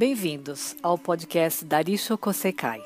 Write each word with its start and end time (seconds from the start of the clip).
Bem-vindos 0.00 0.74
ao 0.82 0.96
podcast 0.96 1.62
Darisho 1.62 2.16
Kosekai. 2.16 2.82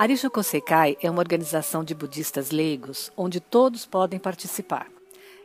Arisho 0.00 0.28
Kosekai 0.28 0.96
é 1.00 1.08
uma 1.08 1.20
organização 1.20 1.84
de 1.84 1.94
budistas 1.94 2.50
leigos 2.50 3.12
onde 3.16 3.38
todos 3.38 3.86
podem 3.86 4.18
participar, 4.18 4.88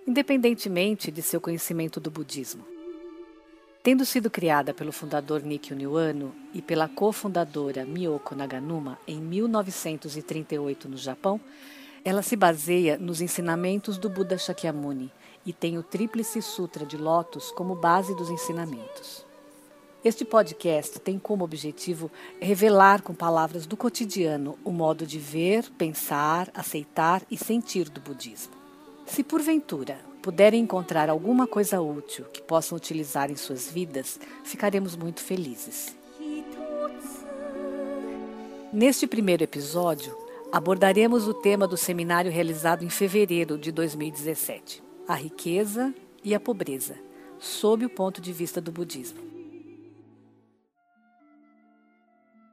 independentemente 0.07 1.11
de 1.11 1.21
seu 1.21 1.39
conhecimento 1.39 2.00
do 2.00 2.10
budismo. 2.10 2.65
Tendo 3.83 4.04
sido 4.04 4.32
criada 4.32 4.74
pelo 4.74 4.92
fundador 4.92 5.43
Nikki 5.43 5.75
Niwano 5.75 6.33
e 6.56 6.60
pela 6.60 6.89
cofundadora 6.89 7.86
Miyoko 7.86 8.33
Naganuma 8.33 8.97
em 9.07 9.21
1938 9.21 10.89
no 10.89 10.97
Japão, 10.97 11.39
ela 12.04 12.24
se 12.24 12.36
baseia 12.36 12.97
nos 12.97 13.21
ensinamentos 13.21 14.00
do 14.00 14.10
Buda 14.10 14.39
Shakyamuni 14.39 15.11
e 15.47 15.54
tem 15.54 15.78
o 15.78 15.83
Tríplice 15.83 16.42
Sutra 16.42 16.86
de 16.86 16.97
Lótus 16.97 17.51
como 17.51 17.74
base 17.74 18.14
dos 18.14 18.29
ensinamentos. 18.29 19.25
Este 20.04 20.25
podcast 20.25 21.00
tem 21.00 21.18
como 21.18 21.46
objetivo 21.46 22.11
revelar 22.42 23.01
com 23.01 23.14
palavras 23.14 23.65
do 23.65 23.78
cotidiano 23.78 24.60
o 24.64 24.71
modo 24.71 25.07
de 25.07 25.18
ver, 25.18 25.71
pensar, 25.78 26.51
aceitar 26.54 27.23
e 27.32 27.37
sentir 27.37 27.89
do 27.89 28.01
budismo. 28.01 28.54
Se 29.06 29.23
porventura 29.23 29.97
puderem 30.21 30.61
encontrar 30.61 31.10
alguma 31.10 31.48
coisa 31.48 31.79
útil 31.82 32.25
que 32.25 32.42
possam 32.42 32.75
utilizar 32.75 33.31
em 33.31 33.38
suas 33.38 33.72
vidas, 33.72 34.20
ficaremos 34.44 34.98
muito 34.98 35.22
felizes. 35.22 35.95
Neste 38.73 39.08
primeiro 39.08 39.45
episódio, 39.45 40.14
abordaremos 40.52 41.25
o 41.25 41.34
tema 41.34 41.66
do 41.66 41.78
seminário 41.78 42.30
realizado 42.30 42.84
em 42.84 42.89
fevereiro 42.89 43.58
de 43.58 43.72
2017, 43.72 44.87
a 45.08 45.16
riqueza 45.16 45.94
e 46.22 46.36
a 46.36 46.39
pobreza, 46.39 46.97
sob 47.39 47.86
o 47.86 47.89
ponto 47.89 48.19
de 48.19 48.33
vista 48.33 48.59
do 48.59 48.73
budismo. 48.73 49.22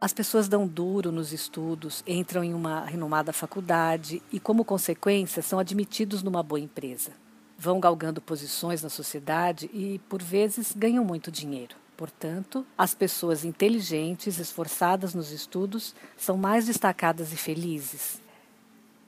As 0.01 0.13
pessoas 0.13 0.47
dão 0.49 0.67
duro 0.67 1.11
nos 1.11 1.33
estudos, 1.33 2.05
entram 2.07 2.45
em 2.45 2.55
uma 2.55 2.85
renomada 2.85 3.33
faculdade 3.33 4.23
e, 4.31 4.39
como 4.39 4.65
consequência, 4.65 5.43
são 5.43 5.59
admitidos 5.59 6.23
numa 6.23 6.43
boa 6.43 6.61
empresa. 6.61 7.11
Vão 7.59 7.81
galgando 7.81 8.21
posições 8.21 8.83
na 8.83 8.91
sociedade 8.91 9.69
e, 9.73 9.99
por 10.09 10.23
vezes, 10.23 10.73
ganham 10.77 11.05
muito 11.05 11.33
dinheiro. 11.33 11.75
Portanto, 11.97 12.67
as 12.77 12.95
pessoas 12.95 13.45
inteligentes, 13.45 14.39
esforçadas 14.39 15.15
nos 15.15 15.33
estudos, 15.33 15.95
são 16.17 16.37
mais 16.37 16.67
destacadas 16.67 17.33
e 17.33 17.37
felizes. 17.37 18.21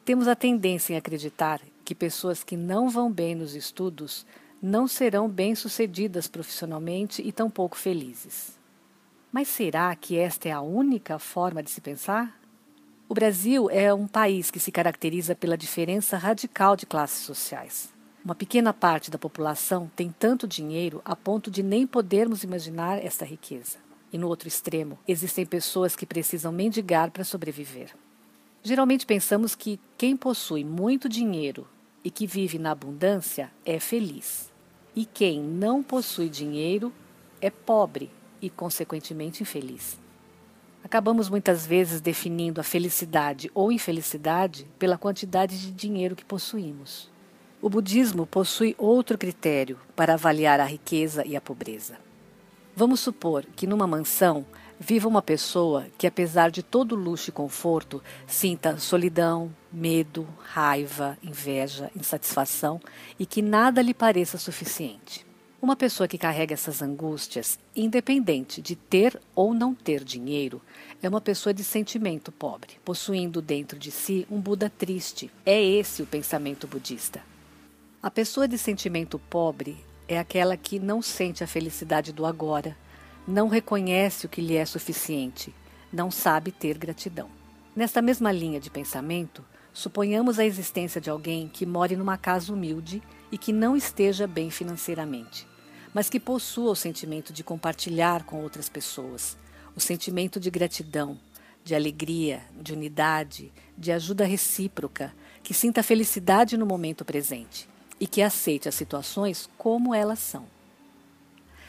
Temos 0.04 0.26
a 0.26 0.34
tendência 0.34 0.94
em 0.94 0.96
acreditar 0.96 1.60
que 1.86 1.94
pessoas 1.94 2.42
que 2.42 2.56
não 2.56 2.90
vão 2.90 3.10
bem 3.10 3.36
nos 3.36 3.54
estudos 3.54 4.26
não 4.60 4.88
serão 4.88 5.28
bem-sucedidas 5.28 6.26
profissionalmente 6.26 7.22
e 7.22 7.30
tampouco 7.30 7.76
felizes. 7.76 8.58
Mas 9.30 9.46
será 9.46 9.94
que 9.94 10.18
esta 10.18 10.48
é 10.48 10.52
a 10.52 10.60
única 10.60 11.16
forma 11.20 11.62
de 11.62 11.70
se 11.70 11.80
pensar? 11.80 12.40
O 13.08 13.14
Brasil 13.14 13.70
é 13.70 13.94
um 13.94 14.08
país 14.08 14.50
que 14.50 14.58
se 14.58 14.72
caracteriza 14.72 15.36
pela 15.36 15.56
diferença 15.56 16.16
radical 16.16 16.74
de 16.74 16.86
classes 16.86 17.24
sociais. 17.24 17.94
Uma 18.24 18.34
pequena 18.34 18.72
parte 18.72 19.08
da 19.08 19.18
população 19.18 19.88
tem 19.94 20.12
tanto 20.18 20.48
dinheiro 20.48 21.00
a 21.04 21.14
ponto 21.14 21.52
de 21.52 21.62
nem 21.62 21.86
podermos 21.86 22.42
imaginar 22.42 22.98
esta 22.98 23.24
riqueza. 23.24 23.78
E 24.12 24.18
no 24.18 24.26
outro 24.26 24.48
extremo, 24.48 24.98
existem 25.06 25.46
pessoas 25.46 25.94
que 25.94 26.04
precisam 26.04 26.50
mendigar 26.50 27.12
para 27.12 27.22
sobreviver. 27.22 27.94
Geralmente 28.60 29.06
pensamos 29.06 29.54
que 29.54 29.78
quem 29.96 30.16
possui 30.16 30.64
muito 30.64 31.08
dinheiro 31.08 31.68
e 32.06 32.10
que 32.12 32.24
vive 32.24 32.56
na 32.56 32.70
abundância 32.70 33.50
é 33.64 33.80
feliz. 33.80 34.52
E 34.94 35.04
quem 35.04 35.42
não 35.42 35.82
possui 35.82 36.28
dinheiro 36.28 36.92
é 37.40 37.50
pobre 37.50 38.12
e, 38.40 38.48
consequentemente, 38.48 39.42
infeliz. 39.42 39.98
Acabamos 40.84 41.28
muitas 41.28 41.66
vezes 41.66 42.00
definindo 42.00 42.60
a 42.60 42.64
felicidade 42.64 43.50
ou 43.52 43.72
infelicidade 43.72 44.68
pela 44.78 44.96
quantidade 44.96 45.60
de 45.60 45.72
dinheiro 45.72 46.14
que 46.14 46.24
possuímos. 46.24 47.10
O 47.60 47.68
budismo 47.68 48.24
possui 48.24 48.76
outro 48.78 49.18
critério 49.18 49.76
para 49.96 50.14
avaliar 50.14 50.60
a 50.60 50.64
riqueza 50.64 51.26
e 51.26 51.34
a 51.34 51.40
pobreza. 51.40 51.98
Vamos 52.76 53.00
supor 53.00 53.44
que 53.56 53.66
numa 53.66 53.84
mansão 53.84 54.46
viva 54.78 55.08
uma 55.08 55.22
pessoa 55.22 55.86
que, 55.96 56.06
apesar 56.06 56.50
de 56.50 56.62
todo 56.62 56.94
luxo 56.94 57.30
e 57.30 57.32
conforto, 57.32 58.02
sinta 58.26 58.78
solidão, 58.78 59.54
medo, 59.72 60.26
raiva, 60.38 61.16
inveja, 61.22 61.90
insatisfação 61.96 62.80
e 63.18 63.26
que 63.26 63.42
nada 63.42 63.82
lhe 63.82 63.94
pareça 63.94 64.38
suficiente. 64.38 65.26
Uma 65.60 65.74
pessoa 65.74 66.06
que 66.06 66.18
carrega 66.18 66.52
essas 66.52 66.82
angústias, 66.82 67.58
independente 67.74 68.60
de 68.60 68.76
ter 68.76 69.18
ou 69.34 69.54
não 69.54 69.74
ter 69.74 70.04
dinheiro, 70.04 70.60
é 71.02 71.08
uma 71.08 71.20
pessoa 71.20 71.52
de 71.52 71.64
sentimento 71.64 72.30
pobre, 72.30 72.74
possuindo 72.84 73.40
dentro 73.40 73.78
de 73.78 73.90
si 73.90 74.26
um 74.30 74.38
Buda 74.38 74.70
triste. 74.70 75.30
É 75.44 75.60
esse 75.60 76.02
o 76.02 76.06
pensamento 76.06 76.66
budista. 76.68 77.22
A 78.02 78.10
pessoa 78.10 78.46
de 78.46 78.58
sentimento 78.58 79.18
pobre 79.18 79.76
é 80.06 80.18
aquela 80.18 80.56
que 80.56 80.78
não 80.78 81.00
sente 81.00 81.42
a 81.42 81.46
felicidade 81.46 82.12
do 82.12 82.26
agora, 82.26 82.76
não 83.26 83.48
reconhece 83.48 84.26
o 84.26 84.28
que 84.28 84.40
lhe 84.40 84.56
é 84.56 84.64
suficiente, 84.64 85.52
não 85.92 86.10
sabe 86.10 86.52
ter 86.52 86.78
gratidão. 86.78 87.28
Nesta 87.74 88.00
mesma 88.00 88.30
linha 88.30 88.60
de 88.60 88.70
pensamento, 88.70 89.44
suponhamos 89.72 90.38
a 90.38 90.44
existência 90.44 91.00
de 91.00 91.10
alguém 91.10 91.48
que 91.48 91.66
more 91.66 91.96
numa 91.96 92.16
casa 92.16 92.52
humilde 92.52 93.02
e 93.30 93.36
que 93.36 93.52
não 93.52 93.76
esteja 93.76 94.26
bem 94.26 94.50
financeiramente, 94.50 95.46
mas 95.92 96.08
que 96.08 96.20
possua 96.20 96.70
o 96.70 96.76
sentimento 96.76 97.32
de 97.32 97.42
compartilhar 97.42 98.24
com 98.24 98.42
outras 98.42 98.68
pessoas, 98.68 99.36
o 99.74 99.80
sentimento 99.80 100.38
de 100.38 100.50
gratidão, 100.50 101.18
de 101.64 101.74
alegria, 101.74 102.42
de 102.60 102.72
unidade, 102.72 103.52
de 103.76 103.90
ajuda 103.90 104.24
recíproca, 104.24 105.12
que 105.42 105.52
sinta 105.52 105.82
felicidade 105.82 106.56
no 106.56 106.64
momento 106.64 107.04
presente 107.04 107.68
e 107.98 108.06
que 108.06 108.22
aceite 108.22 108.68
as 108.68 108.74
situações 108.74 109.50
como 109.58 109.92
elas 109.94 110.20
são. 110.20 110.55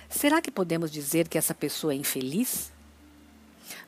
Será 0.10 0.42
que 0.42 0.50
podemos 0.50 0.92
dizer 0.92 1.28
que 1.28 1.38
essa 1.38 1.54
pessoa 1.54 1.94
é 1.94 1.96
infeliz? 1.96 2.72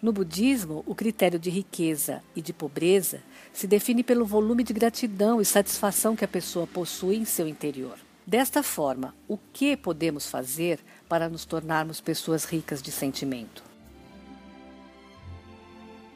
No 0.02 0.12
budismo, 0.12 0.84
o 0.86 0.94
critério 0.94 1.40
de 1.40 1.50
riqueza 1.50 2.22
e 2.36 2.42
de 2.42 2.52
pobreza 2.52 3.22
se 3.54 3.66
define 3.66 4.04
pelo 4.04 4.26
volume 4.26 4.64
de 4.64 4.74
gratidão 4.74 5.40
e 5.40 5.46
satisfação 5.46 6.16
que 6.16 6.26
a 6.26 6.28
pessoa 6.28 6.68
possui 6.68 7.16
em 7.16 7.26
seu 7.26 7.48
interior. 7.48 7.98
Desta 8.28 8.62
forma, 8.62 9.16
o 9.28 9.38
que 9.38 9.76
podemos 9.76 10.28
fazer 10.28 10.80
para 11.08 11.30
nos 11.30 11.46
tornarmos 11.46 12.00
pessoas 12.00 12.46
ricas 12.46 12.82
de 12.82 12.92
sentimento? 12.92 13.64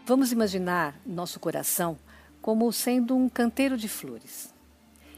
Vamos 0.05 0.31
imaginar 0.31 0.99
nosso 1.05 1.39
coração 1.39 1.97
como 2.41 2.71
sendo 2.73 3.15
um 3.15 3.29
canteiro 3.29 3.77
de 3.77 3.87
flores 3.87 4.53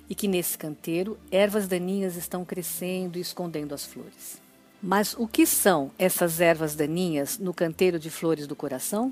e 0.07 0.13
que 0.13 0.27
nesse 0.27 0.57
canteiro 0.57 1.17
ervas 1.31 1.67
daninhas 1.67 2.15
estão 2.15 2.45
crescendo 2.45 3.17
e 3.17 3.21
escondendo 3.21 3.73
as 3.73 3.83
flores. 3.83 4.44
Mas 4.87 5.15
o 5.17 5.27
que 5.27 5.47
são 5.47 5.89
essas 5.97 6.39
ervas 6.39 6.75
daninhas 6.75 7.39
no 7.39 7.55
canteiro 7.55 7.97
de 7.97 8.11
flores 8.11 8.45
do 8.45 8.55
coração? 8.55 9.11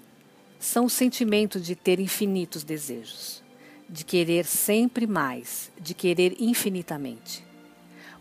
São 0.60 0.86
o 0.86 0.90
sentimento 0.90 1.60
de 1.60 1.76
ter 1.76 2.00
infinitos 2.00 2.64
desejos, 2.64 3.42
de 3.90 4.06
querer 4.06 4.46
sempre 4.46 5.08
mais, 5.08 5.72
de 5.82 5.96
querer 5.96 6.36
infinitamente. 6.40 7.44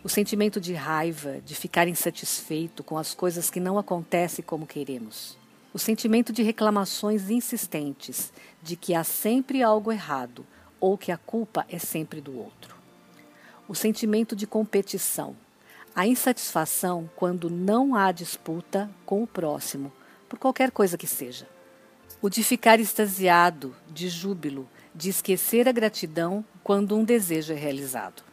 O 0.03 0.09
sentimento 0.09 0.59
de 0.59 0.73
raiva, 0.73 1.41
de 1.45 1.53
ficar 1.53 1.87
insatisfeito 1.87 2.83
com 2.83 2.97
as 2.97 3.13
coisas 3.13 3.51
que 3.51 3.59
não 3.59 3.77
acontecem 3.77 4.43
como 4.43 4.65
queremos. 4.65 5.37
O 5.71 5.77
sentimento 5.77 6.33
de 6.33 6.41
reclamações 6.41 7.29
insistentes, 7.29 8.33
de 8.63 8.75
que 8.75 8.95
há 8.95 9.03
sempre 9.03 9.61
algo 9.61 9.91
errado 9.91 10.43
ou 10.79 10.97
que 10.97 11.11
a 11.11 11.17
culpa 11.17 11.67
é 11.69 11.77
sempre 11.77 12.19
do 12.19 12.35
outro. 12.35 12.75
O 13.67 13.75
sentimento 13.75 14.35
de 14.35 14.47
competição, 14.47 15.35
a 15.95 16.07
insatisfação 16.07 17.09
quando 17.15 17.49
não 17.49 17.95
há 17.95 18.11
disputa 18.11 18.89
com 19.05 19.21
o 19.21 19.27
próximo, 19.27 19.91
por 20.27 20.39
qualquer 20.39 20.71
coisa 20.71 20.97
que 20.97 21.05
seja. 21.05 21.47
O 22.21 22.29
de 22.29 22.43
ficar 22.43 22.79
extasiado, 22.79 23.75
de 23.91 24.09
júbilo, 24.09 24.67
de 24.95 25.09
esquecer 25.09 25.67
a 25.67 25.71
gratidão 25.71 26.43
quando 26.63 26.95
um 26.95 27.03
desejo 27.03 27.53
é 27.53 27.55
realizado. 27.55 28.23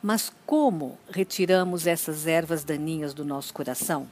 Mas 0.00 0.32
como 0.46 0.98
retiramos 1.08 1.86
essas 1.86 2.26
ervas 2.26 2.64
daninhas 2.64 3.14
do 3.14 3.24
nosso 3.24 3.52
coração? 3.52 4.08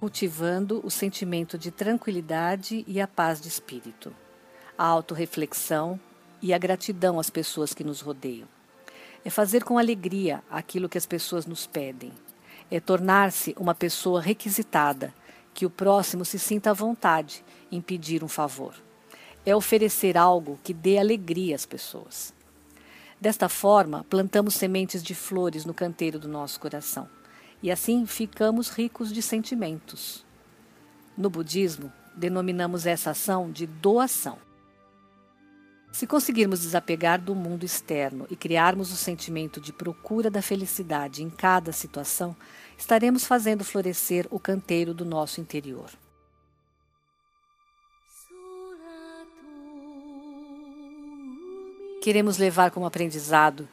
Cultivando 0.00 0.80
o 0.84 0.90
sentimento 0.90 1.56
de 1.56 1.70
tranquilidade 1.70 2.84
e 2.88 3.00
a 3.00 3.06
paz 3.06 3.40
de 3.40 3.48
espírito, 3.48 4.12
a 4.76 4.84
autorreflexão 4.84 5.98
e 6.42 6.52
a 6.52 6.58
gratidão 6.58 7.18
às 7.20 7.30
pessoas 7.30 7.72
que 7.72 7.84
nos 7.84 8.00
rodeiam 8.00 8.55
é 9.26 9.30
fazer 9.30 9.64
com 9.64 9.76
alegria 9.76 10.40
aquilo 10.48 10.88
que 10.88 10.96
as 10.96 11.04
pessoas 11.04 11.46
nos 11.46 11.66
pedem. 11.66 12.12
É 12.70 12.78
tornar-se 12.78 13.56
uma 13.58 13.74
pessoa 13.74 14.20
requisitada, 14.20 15.12
que 15.52 15.66
o 15.66 15.70
próximo 15.70 16.24
se 16.24 16.38
sinta 16.38 16.70
à 16.70 16.72
vontade 16.72 17.44
em 17.68 17.80
pedir 17.80 18.22
um 18.22 18.28
favor. 18.28 18.72
É 19.44 19.56
oferecer 19.56 20.16
algo 20.16 20.60
que 20.62 20.72
dê 20.72 20.96
alegria 20.96 21.56
às 21.56 21.66
pessoas. 21.66 22.32
Desta 23.20 23.48
forma, 23.48 24.06
plantamos 24.08 24.54
sementes 24.54 25.02
de 25.02 25.12
flores 25.12 25.64
no 25.64 25.74
canteiro 25.74 26.20
do 26.20 26.28
nosso 26.28 26.60
coração 26.60 27.08
e 27.60 27.68
assim 27.68 28.06
ficamos 28.06 28.68
ricos 28.68 29.12
de 29.12 29.22
sentimentos. 29.22 30.24
No 31.18 31.28
budismo, 31.28 31.92
denominamos 32.14 32.86
essa 32.86 33.10
ação 33.10 33.50
de 33.50 33.66
doação. 33.66 34.38
Se 35.96 36.06
conseguirmos 36.06 36.60
desapegar 36.60 37.18
do 37.18 37.34
mundo 37.34 37.64
externo 37.64 38.26
e 38.28 38.36
criarmos 38.36 38.92
o 38.92 38.96
sentimento 38.96 39.58
de 39.58 39.72
procura 39.72 40.30
da 40.30 40.42
felicidade 40.42 41.22
em 41.22 41.30
cada 41.30 41.72
situação, 41.72 42.36
estaremos 42.76 43.24
fazendo 43.24 43.64
florescer 43.64 44.26
o 44.30 44.38
canteiro 44.38 44.92
do 44.92 45.06
nosso 45.06 45.40
interior. 45.40 45.88
Queremos 52.02 52.36
levar 52.36 52.70
como 52.70 52.84
aprendizado 52.84 53.66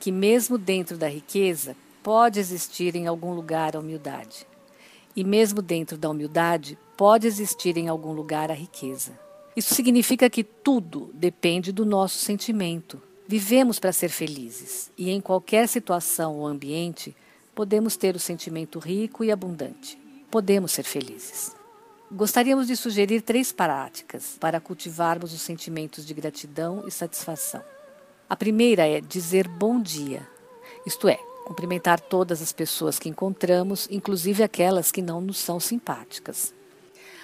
que, 0.00 0.10
mesmo 0.10 0.58
dentro 0.58 0.98
da 0.98 1.08
riqueza, 1.08 1.76
pode 2.02 2.40
existir 2.40 2.96
em 2.96 3.06
algum 3.06 3.32
lugar 3.32 3.76
a 3.76 3.78
humildade. 3.78 4.48
E 5.14 5.22
mesmo 5.22 5.62
dentro 5.62 5.96
da 5.96 6.10
humildade, 6.10 6.76
pode 6.96 7.28
existir 7.28 7.76
em 7.76 7.86
algum 7.86 8.10
lugar 8.10 8.50
a 8.50 8.54
riqueza. 8.54 9.27
Isso 9.58 9.74
significa 9.74 10.30
que 10.30 10.44
tudo 10.44 11.10
depende 11.12 11.72
do 11.72 11.84
nosso 11.84 12.18
sentimento. 12.18 13.02
Vivemos 13.26 13.80
para 13.80 13.92
ser 13.92 14.08
felizes 14.08 14.88
e 14.96 15.10
em 15.10 15.20
qualquer 15.20 15.66
situação 15.66 16.36
ou 16.36 16.46
ambiente 16.46 17.12
podemos 17.56 17.96
ter 17.96 18.14
o 18.14 18.20
sentimento 18.20 18.78
rico 18.78 19.24
e 19.24 19.32
abundante. 19.32 19.98
Podemos 20.30 20.70
ser 20.70 20.84
felizes. 20.84 21.56
Gostaríamos 22.08 22.68
de 22.68 22.76
sugerir 22.76 23.20
três 23.20 23.50
práticas 23.50 24.36
para 24.38 24.60
cultivarmos 24.60 25.32
os 25.34 25.40
sentimentos 25.40 26.06
de 26.06 26.14
gratidão 26.14 26.84
e 26.86 26.92
satisfação. 26.92 27.64
A 28.30 28.36
primeira 28.36 28.86
é 28.86 29.00
dizer 29.00 29.48
bom 29.48 29.82
dia, 29.82 30.24
isto 30.86 31.08
é, 31.08 31.18
cumprimentar 31.44 31.98
todas 31.98 32.40
as 32.40 32.52
pessoas 32.52 32.96
que 32.96 33.08
encontramos, 33.08 33.88
inclusive 33.90 34.44
aquelas 34.44 34.92
que 34.92 35.02
não 35.02 35.20
nos 35.20 35.38
são 35.38 35.58
simpáticas. 35.58 36.56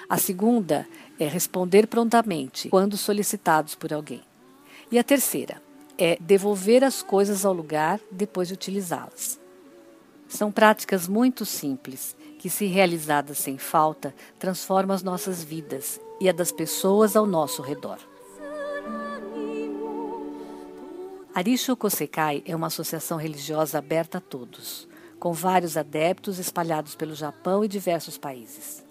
A 0.08 0.18
segunda 0.18 0.86
é 1.18 1.26
responder 1.26 1.86
prontamente 1.86 2.68
quando 2.68 2.96
solicitados 2.96 3.74
por 3.74 3.92
alguém. 3.92 4.22
E 4.90 4.98
a 4.98 5.04
terceira 5.04 5.62
é 5.96 6.18
devolver 6.20 6.84
as 6.84 7.02
coisas 7.02 7.44
ao 7.44 7.52
lugar 7.52 7.98
depois 8.10 8.48
de 8.48 8.54
utilizá-las. 8.54 9.40
São 10.28 10.50
práticas 10.50 11.08
muito 11.08 11.46
simples 11.46 12.16
que, 12.38 12.50
se 12.50 12.66
realizadas 12.66 13.38
sem 13.38 13.56
falta, 13.56 14.14
transformam 14.38 14.94
as 14.94 15.02
nossas 15.02 15.42
vidas 15.42 16.00
e 16.20 16.28
a 16.28 16.32
das 16.32 16.52
pessoas 16.52 17.16
ao 17.16 17.26
nosso 17.26 17.62
redor. 17.62 17.98
Arisho 21.34 21.76
Kosekai 21.76 22.42
é 22.46 22.54
uma 22.54 22.68
associação 22.68 23.16
religiosa 23.16 23.78
aberta 23.78 24.18
a 24.18 24.20
todos, 24.20 24.86
com 25.18 25.32
vários 25.32 25.76
adeptos 25.76 26.38
espalhados 26.38 26.94
pelo 26.94 27.14
Japão 27.14 27.64
e 27.64 27.68
diversos 27.68 28.18
países. 28.18 28.83